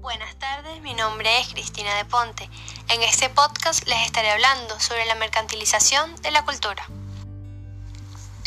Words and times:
Buenas 0.00 0.36
tardes, 0.38 0.82
mi 0.82 0.92
nombre 0.94 1.40
es 1.40 1.48
Cristina 1.48 1.94
de 1.94 2.04
Ponte. 2.04 2.50
En 2.88 3.02
este 3.02 3.30
podcast 3.30 3.86
les 3.86 4.04
estaré 4.04 4.30
hablando 4.30 4.78
sobre 4.78 5.06
la 5.06 5.14
mercantilización 5.14 6.14
de 6.16 6.30
la 6.30 6.44
cultura. 6.44 6.86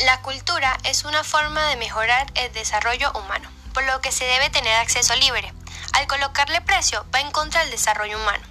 La 0.05 0.21
cultura 0.21 0.77
es 0.83 1.05
una 1.05 1.23
forma 1.23 1.67
de 1.69 1.77
mejorar 1.77 2.31
el 2.35 2.53
desarrollo 2.53 3.11
humano, 3.13 3.49
por 3.73 3.83
lo 3.85 3.99
que 4.01 4.11
se 4.11 4.25
debe 4.25 4.49
tener 4.51 4.75
acceso 4.75 5.15
libre. 5.15 5.51
Al 5.93 6.05
colocarle 6.07 6.61
precio 6.61 7.05
va 7.13 7.21
en 7.21 7.31
contra 7.31 7.61
del 7.61 7.71
desarrollo 7.71 8.17
humano. 8.17 8.50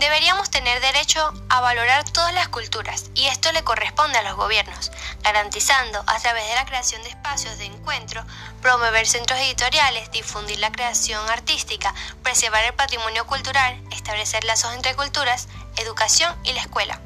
Deberíamos 0.00 0.48
tener 0.48 0.80
derecho 0.80 1.30
a 1.50 1.60
valorar 1.60 2.10
todas 2.10 2.32
las 2.32 2.48
culturas 2.48 3.10
y 3.14 3.26
esto 3.26 3.52
le 3.52 3.62
corresponde 3.62 4.16
a 4.16 4.22
los 4.22 4.34
gobiernos, 4.34 4.90
garantizando 5.22 6.02
a 6.06 6.18
través 6.18 6.48
de 6.48 6.54
la 6.54 6.64
creación 6.64 7.02
de 7.02 7.10
espacios 7.10 7.58
de 7.58 7.66
encuentro, 7.66 8.24
promover 8.62 9.06
centros 9.06 9.38
editoriales, 9.40 10.10
difundir 10.10 10.58
la 10.58 10.72
creación 10.72 11.28
artística, 11.28 11.94
preservar 12.22 12.64
el 12.64 12.72
patrimonio 12.72 13.26
cultural, 13.26 13.78
establecer 13.92 14.42
lazos 14.44 14.72
entre 14.72 14.96
culturas, 14.96 15.48
educación 15.76 16.34
y 16.44 16.54
la 16.54 16.62
escuela. 16.62 16.98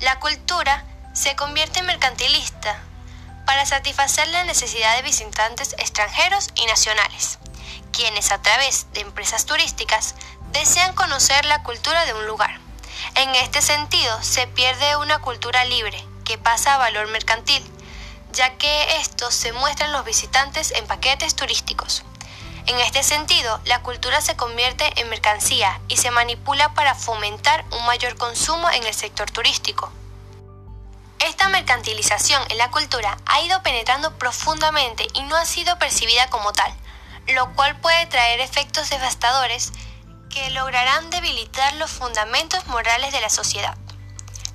La 0.00 0.20
cultura 0.20 0.84
se 1.14 1.34
convierte 1.34 1.80
en 1.80 1.86
mercantilista 1.86 2.78
para 3.46 3.64
satisfacer 3.64 4.28
la 4.28 4.44
necesidad 4.44 4.96
de 4.96 5.02
visitantes 5.02 5.74
extranjeros 5.78 6.50
y 6.56 6.66
nacionales, 6.66 7.38
quienes 7.92 8.32
a 8.32 8.42
través 8.42 8.86
de 8.92 9.00
empresas 9.00 9.46
turísticas 9.46 10.16
desean 10.50 10.94
conocer 10.94 11.44
la 11.44 11.62
cultura 11.62 12.04
de 12.04 12.14
un 12.14 12.26
lugar. 12.26 12.58
En 13.14 13.34
este 13.36 13.62
sentido, 13.62 14.22
se 14.22 14.46
pierde 14.46 14.96
una 14.96 15.18
cultura 15.20 15.64
libre, 15.64 16.04
que 16.24 16.38
pasa 16.38 16.74
a 16.74 16.78
valor 16.78 17.08
mercantil, 17.08 17.62
ya 18.32 18.56
que 18.56 18.96
estos 18.96 19.34
se 19.34 19.52
muestran 19.52 19.92
los 19.92 20.04
visitantes 20.04 20.72
en 20.72 20.86
paquetes 20.86 21.36
turísticos. 21.36 22.04
En 22.66 22.78
este 22.78 23.02
sentido, 23.02 23.60
la 23.64 23.82
cultura 23.82 24.20
se 24.20 24.36
convierte 24.36 25.00
en 25.00 25.08
mercancía 25.08 25.80
y 25.88 25.96
se 25.96 26.10
manipula 26.10 26.72
para 26.74 26.94
fomentar 26.94 27.64
un 27.72 27.84
mayor 27.86 28.16
consumo 28.16 28.70
en 28.70 28.84
el 28.84 28.94
sector 28.94 29.30
turístico. 29.30 29.92
Esta 31.18 31.48
mercantilización 31.48 32.42
en 32.50 32.58
la 32.58 32.70
cultura 32.70 33.16
ha 33.26 33.42
ido 33.42 33.62
penetrando 33.62 34.16
profundamente 34.16 35.06
y 35.14 35.22
no 35.22 35.36
ha 35.36 35.44
sido 35.44 35.78
percibida 35.78 36.30
como 36.30 36.52
tal, 36.52 36.72
lo 37.28 37.52
cual 37.54 37.78
puede 37.80 38.06
traer 38.06 38.40
efectos 38.40 38.90
devastadores 38.90 39.72
que 40.30 40.50
lograrán 40.50 41.10
debilitar 41.10 41.74
los 41.74 41.90
fundamentos 41.90 42.66
morales 42.66 43.12
de 43.12 43.20
la 43.20 43.28
sociedad. 43.28 43.76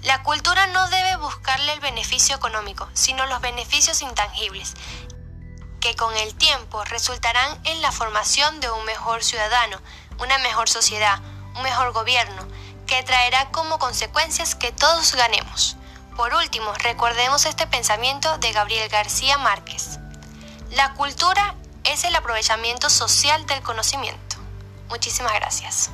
La 0.04 0.24
cultura 0.24 0.68
no 0.68 0.88
debe 0.90 1.18
buscarle 1.18 1.74
el 1.74 1.80
beneficio 1.80 2.36
económico, 2.36 2.88
sino 2.94 3.26
los 3.26 3.42
beneficios 3.42 4.02
intangibles, 4.02 4.74
que 5.80 5.96
con 5.96 6.16
el 6.18 6.36
tiempo 6.36 6.84
resultarán 6.86 7.60
en 7.66 7.82
la 7.82 7.92
formación 7.92 8.60
de 8.60 8.70
un 8.70 8.86
mejor 8.86 9.24
ciudadano, 9.24 9.80
una 10.20 10.38
mejor 10.40 10.70
sociedad, 10.70 11.20
un 11.56 11.64
mejor 11.64 11.92
gobierno, 11.92 12.48
que 12.86 13.04
traerá 13.04 13.50
como 13.52 13.80
consecuencias 13.80 14.56
que 14.56 14.72
todos 14.72 15.14
ganemos. 15.16 15.76
Por 16.16 16.34
último, 16.34 16.74
recordemos 16.84 17.46
este 17.46 17.68
pensamiento 17.68 18.38
de 18.40 18.52
Gabriel 18.52 18.90
García 18.90 19.38
Márquez. 19.38 20.00
La 20.72 20.94
cultura 20.94 21.56
es 21.88 22.04
el 22.04 22.16
aprovechamiento 22.16 22.90
social 22.90 23.46
del 23.48 23.62
conocimiento. 23.62 24.38
Muchísimas 24.90 25.34
gracias. 25.34 25.90